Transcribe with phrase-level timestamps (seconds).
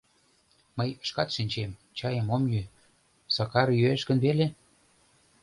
[0.77, 2.63] —Мый, шкат шинчет, чайым ом йӱ,
[3.35, 4.47] Сакар йӱэш гын веле?